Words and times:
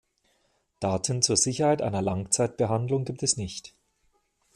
Daten 0.79 1.21
zur 1.21 1.37
Sicherheit 1.37 1.83
einer 1.83 2.01
Langzeitbehandlung 2.01 3.05
gibt 3.05 3.21
es 3.21 3.37
nicht. 3.37 3.75